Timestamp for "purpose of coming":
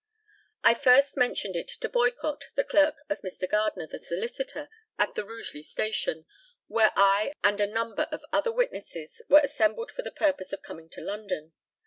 10.09-10.89